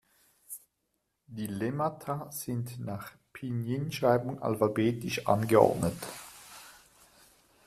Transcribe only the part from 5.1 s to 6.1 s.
angeordnet.